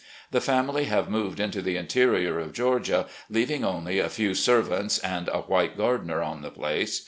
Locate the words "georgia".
2.53-3.05